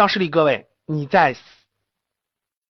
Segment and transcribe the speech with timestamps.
[0.00, 1.36] 让示例各位，你在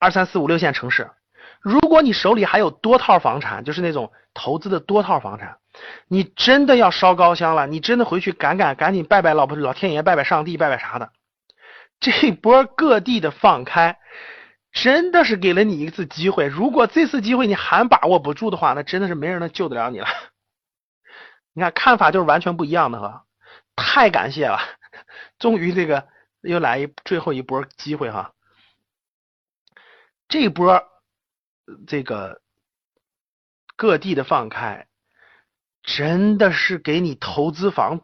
[0.01, 1.13] 二三四五六线城市，
[1.61, 5.59] 如果你手里还有多套房产，就是那种投资的多套房产，
[6.09, 11.13] 你真的要烧高香了，你真的回去赶赶赶紧拜拜老婆老天爷，拜拜上帝，拜拜啥的。
[12.01, 14.01] 这波各地的放开，
[14.73, 16.49] 真的是给了你一次机会。
[16.49, 20.09] 如果这次机会你还把握不住的话，那真的是没人能救得了你了。
[21.55, 23.23] 你看看法就是完全不一样的哈，
[23.77, 24.59] 太感谢了，
[25.39, 26.09] 终于这个
[26.43, 28.35] 又来一最后一波机会哈。
[30.29, 30.83] 这波
[31.87, 32.41] 这个
[33.77, 34.87] 各地的放开，
[35.83, 38.03] 真的是给你投资房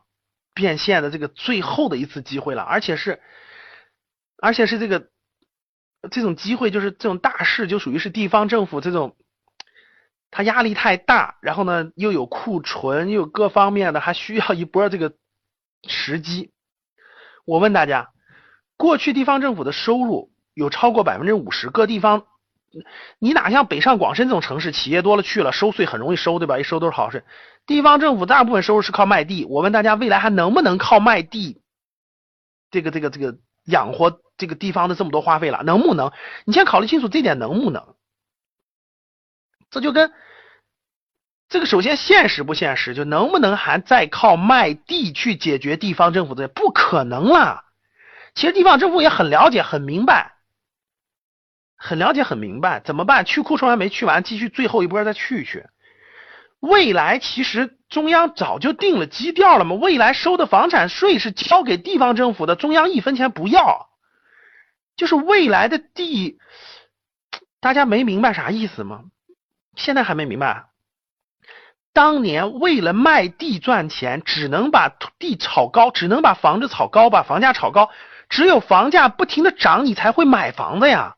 [0.55, 3.23] 变现的这个最后的一次机会了，而且是。
[4.39, 5.09] 而且是这个
[6.11, 9.16] 这种机会，就是这种大事，就属于是地方政府这种，
[10.30, 15.16] 他压力太大，然后呢又有库存，又有各方面的，还需要一波这个
[15.89, 16.53] 时机。
[17.47, 18.13] 我问大家，
[18.77, 22.25] 过去地方政府的收入有超过百分之五十，各地方
[23.19, 26.59] 你哪像北上广深这种城市，企业多了去了，收税很容易收，对吧？
[26.59, 27.24] 一收都是好事。
[27.66, 31.63] 地方政府大部分收入是靠卖地，我问大家，未来还能不能靠卖地？
[32.71, 34.21] 这个这个这个养活？
[34.38, 36.13] 这个地方的这么多花费了，能不能？
[36.45, 37.95] 你先考虑清楚这点能不能？
[39.71, 40.13] 这就跟
[41.49, 46.49] 这个首先现实不现实，就能不能还再靠卖地去解决地方政府的？
[46.49, 47.65] 不可能了。
[48.37, 50.34] 其实地方政府也很了解、很明白，
[51.76, 53.24] 很了解、很明白，怎么办？
[53.24, 55.66] 去库存还没去完，继续最后一波再去去。
[56.60, 63.88] 未来其实中央早就定了基调了嘛，未来收的房产税是交给地方政府的，中央一分钱不要。
[64.97, 66.38] 就是未来的地，
[67.60, 69.04] 大家没明白啥意思吗？
[69.76, 70.66] 现在还没明白。
[71.94, 77.91] 当年为了卖地赚钱，只能把地炒高，只能把房子炒高，把房价炒高。
[78.28, 81.15] 只有房价不停的涨，你才会买房子呀。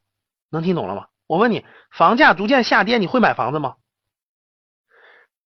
[0.51, 1.07] 能听懂了吗？
[1.27, 3.75] 我问你，房价逐渐下跌，你会买房子吗？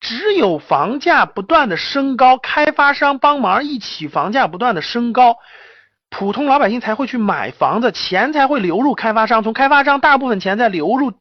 [0.01, 5.37] 只有房价不断的升高，开发商帮忙一起，房价不断的升高。
[6.11, 11.13] 普通老百姓才会去买房子，钱才会流入开发商，从开发商大部分钱再流入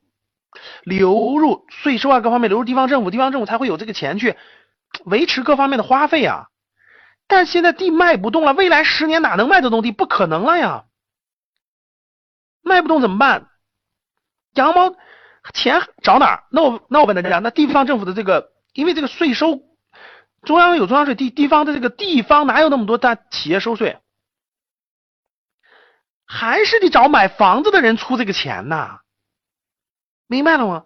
[0.83, 4.35] 流入税收啊各方面流入地方政府，地方政府才会有这个钱去
[5.05, 6.47] 维持各方面的花费啊。
[7.31, 9.93] 但现在地卖不动了，未来十年哪能卖得动地？
[9.93, 10.83] 不可能了呀！
[12.61, 13.47] 卖不动怎么办？
[14.53, 14.93] 羊毛
[15.53, 16.43] 钱找哪儿？
[16.51, 19.61] 那我那我问大家，那地方政府的这个，因为这个税收，
[20.43, 23.97] 中央有中央税，地地方的这个地方哪有那么多大企业收税？
[26.25, 28.99] 还是得找买房子的人出这个钱呐，
[30.27, 30.83] 明白了吗？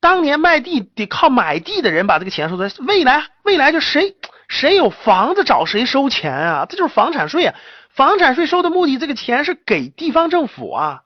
[0.00, 4.16] 当年卖地得靠买地的人把这个钱收来，未来未来就谁
[4.48, 7.54] 谁有房子找谁收钱啊，这就是房产税啊！
[7.90, 11.02] 房产税收的目的，这个钱是给地方政府啊，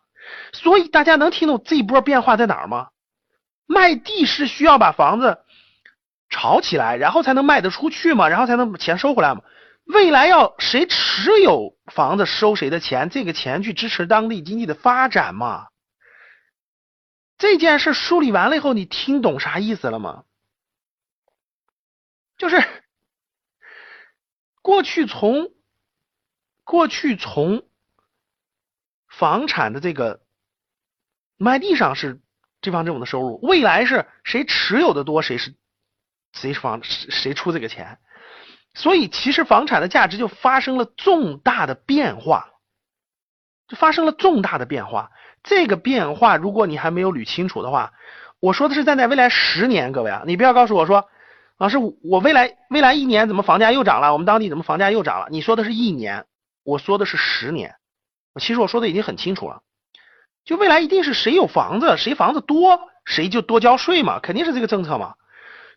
[0.52, 2.88] 所以大家能听懂这一波变化在哪儿吗？
[3.66, 5.38] 卖地是需要把房子
[6.30, 9.42] 炒起来，然后才能卖得出去嘛，然后才能把钱收回来嘛。
[9.84, 15.68] 未来要谁持有房子收谁的钱，这个钱去支持当地经济的发展嘛？
[17.38, 20.24] 这件事梳理完了以后，你听懂啥意思了吗？
[22.36, 22.62] 就是
[24.68, 25.48] 过去从
[26.62, 27.62] 过去从
[29.08, 30.20] 房产的这个
[31.38, 32.20] 卖地上是
[32.60, 35.54] 地方政府的收入，未来是谁持有的多，谁是
[36.34, 37.98] 谁房谁出这个钱。
[38.74, 42.50] 所以，其实房产的价值就发生了重大的变化，
[43.68, 45.10] 就发生了重大的变化。
[45.42, 47.94] 这个变化，如果你还没有捋清楚的话，
[48.38, 51.08] 我说的是站在未来十年，各位啊，你不要告诉我说，
[51.58, 54.12] 老师，我未来未来一年怎么房价又涨了？
[54.12, 55.28] 我们当地怎么房价又涨了？
[55.30, 56.24] 你说的是一年，
[56.62, 57.74] 我说的是十年。
[58.40, 59.62] 其实我说的已经很清楚了，
[60.44, 65.14] 就未来一定是谁有房子，谁房子多，谁就多交税嘛，肯定是这个政策嘛。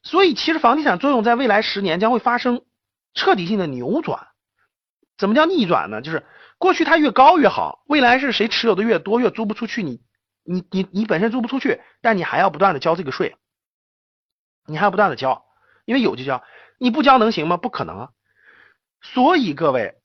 [0.03, 2.61] 所以，其实房地产作用在未来十年将会发生。
[3.13, 4.29] 彻底性的扭转，
[5.17, 6.01] 怎么叫逆转呢？
[6.01, 6.25] 就是
[6.57, 9.99] 过去它越高越好，未来是谁持有的越多，越租不出去，你
[10.45, 13.35] 你你你本身租不出去，但你还要不断的交这个税，
[14.65, 15.43] 你还要不断的交，
[15.85, 16.43] 因为有就交，
[16.77, 17.57] 你不交能行吗？
[17.57, 18.09] 不可能啊！
[19.01, 19.95] 所以各位，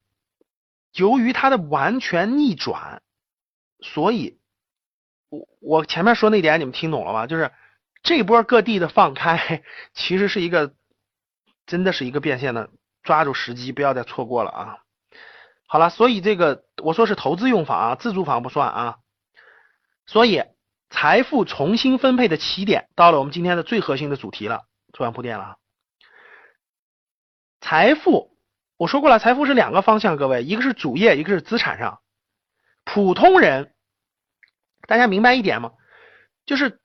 [0.94, 3.02] 由于它的完全逆转，
[3.81, 4.38] 所以
[5.28, 7.26] 我我前面说那点你们听懂了吗？
[7.26, 7.52] 就是
[8.02, 9.62] 这波各地的放开，
[9.94, 10.75] 其实是一个
[11.67, 12.70] 真的是一个变现的。
[13.02, 14.78] 抓住时机，不要再错过了啊！
[15.69, 18.96] 好了，所以这个我说是投资用房啊，自住房不算啊。
[20.06, 20.43] 所以
[20.90, 25.56] 财富重新分配的起点到了我们今天的最核心的主题了，做完铺垫了啊。
[27.66, 28.30] 财富
[28.76, 31.98] 我说过了，财富是两个方向，各位，一个是主业，一个是资产上。
[32.84, 33.74] 普通人，
[34.86, 35.72] 大家明白一点吗？
[36.44, 36.78] 就是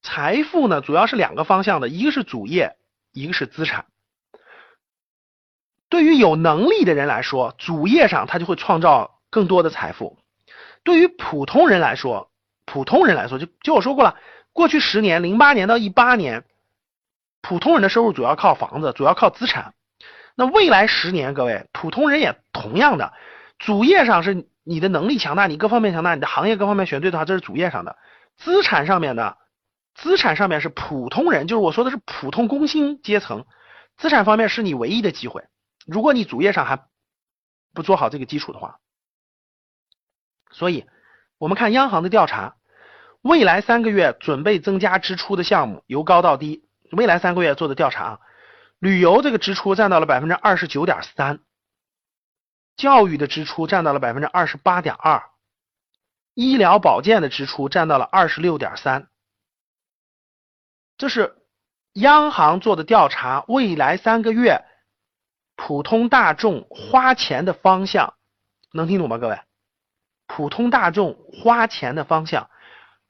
[0.00, 2.78] 财富呢，主要是两个方向的，一个是主业，
[3.12, 3.84] 一个是资产。
[5.90, 10.16] 对于有能力的人来说，主业上他就会创造更多的财富；
[10.82, 12.32] 对于普通人来说，
[12.64, 14.16] 普通人来说，就就我说过了，
[14.54, 16.46] 过去十年，零八年到一八年，
[17.42, 19.74] 普通人的收入主要靠房子，主要靠资产。
[20.34, 23.12] 那未来十年，各位普通人也同样的，
[23.58, 27.96] 主业上是你的能力强大，你各方面强大，你的行业各方面选对的话，这是主业上的；
[28.38, 29.36] 资产上面的，
[29.94, 33.44] 资产上面是普通人，就是我说的是普通工薪阶层，
[33.98, 35.44] 资产方面是你唯一的机会。
[35.84, 36.86] 如果你主业上还
[37.74, 38.78] 不做好这个基础的话，
[40.50, 40.86] 所以
[41.36, 42.56] 我们看央行的调查，
[43.20, 46.64] 未来三个月准备增加支出的项目由高到低。
[46.92, 48.20] 未来三个月做的调查啊，
[48.78, 51.40] 旅游这个支出占到了百分之二十九点三，
[52.76, 55.22] 教育的支出占到了百分之二十八点二，
[56.34, 59.08] 医疗保健的支出占到了二十六点三。
[60.96, 61.36] 这是
[61.94, 64.64] 央行做的调查，未来三个月。
[65.54, 68.14] 普通大众花钱的方向
[68.72, 69.18] 能听懂吗？
[69.18, 69.38] 各位，
[70.26, 72.50] 普通大众花钱的方向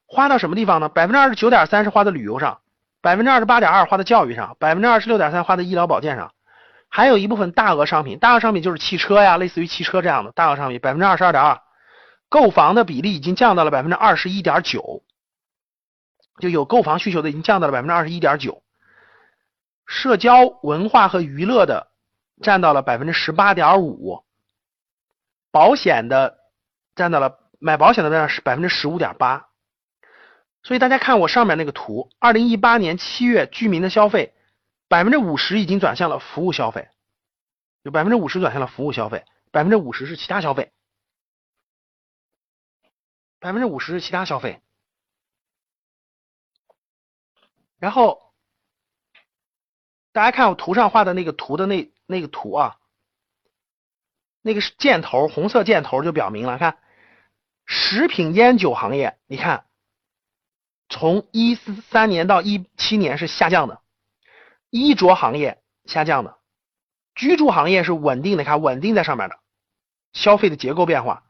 [0.07, 0.89] 花到什么地方呢？
[0.89, 2.61] 百分之二十九点三是花在旅游上，
[3.03, 6.33] 百分之二十八点二花在教育上，百分之二十六点三花在医疗保健上，
[6.89, 11.61] 还有一部分大额商品，大额商品就是汽车呀，类似于汽车这样的大额商品，百分之二十二点二，
[12.31, 15.03] 购房的比例已经降到了百分之二十一点九，
[16.39, 18.63] 就有购房需求的已经降到了百分之二十一点九，
[19.87, 21.93] 社交文化和娱乐的。
[22.41, 24.25] 占到了百分之十八点五，
[25.53, 26.39] 保险的
[26.97, 29.47] 占到了买保险的占是百分之十五点八，
[30.63, 34.35] 所以大家看我上面那个图，二零一八年七月居民的消费
[34.89, 36.89] 百分之五十已经转向了服务消费，
[37.83, 40.73] 有百分之五十转向了服务消费，百分之五十是其他消费，
[43.39, 44.61] 百分之五十是其他消费，
[47.79, 48.33] 然后
[50.13, 51.91] 大家看我图上画的那个图的那。
[52.05, 52.77] 那个图啊，
[54.43, 56.59] 那个箭头，红色箭头就表明了。
[56.59, 56.77] 看，
[57.65, 59.65] 食品烟酒行业，你看，
[60.93, 63.81] 从一三年到一七年是下降的，
[64.69, 66.37] 衣着行业下降的，
[67.15, 69.39] 居住行业是稳定的，看稳定在上面的，
[70.13, 71.25] 消费的结构变化，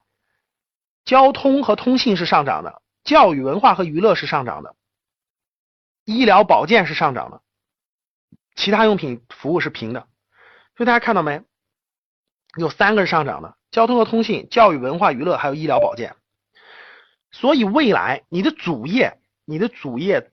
[1.04, 4.74] 交通和通信是上涨的，教育文化和娱乐是上涨的，
[6.04, 7.40] 医疗保健是上涨的，
[8.56, 10.08] 其他用品服务是平的。
[10.76, 11.40] 所以大家看到没？
[12.58, 16.16] 有三个是上涨的：交通和通信、教育、文化、娱乐，还有医疗保健。
[17.30, 20.30] 所以未来你的主业，你的主业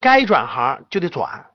[0.00, 1.46] 该转行就得转。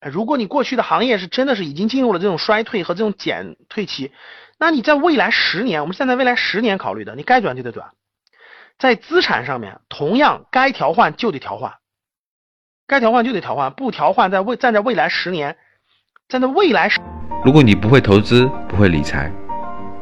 [0.00, 4.12] 如果你过去的行业是真的是已经进入了这种衰退和这种减退期，
[4.58, 7.88] 那你在未来十年，我们现在未来十年考虑的，你该转就得转。
[8.78, 11.74] 在资产上面，同样该调换就得调换，
[12.86, 15.56] 该调换就得调换，不调换在未站在未来十年，
[16.28, 16.90] 站在未来。
[17.44, 19.32] 如果你不会投资，不会理财，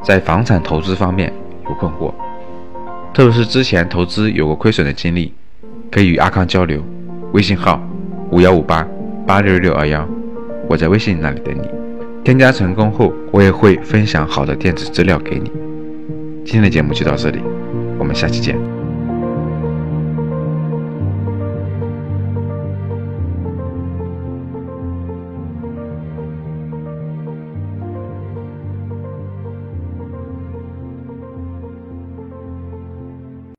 [0.03, 1.33] 在房产投资方面
[1.69, 2.13] 有困惑，
[3.15, 5.33] 特别是之前投资有过亏损的经历，
[5.95, 6.83] 可以与阿康交流，
[7.35, 7.81] 微信号
[8.33, 8.85] 五幺五八
[9.25, 10.05] 八六六二幺，
[10.69, 11.69] 我在微信那里等你。
[12.25, 15.53] 添加成功后，我也会分享好的电子资料给你。
[16.45, 17.39] 今天的节目就到这里，
[17.97, 18.84] 我们下期见。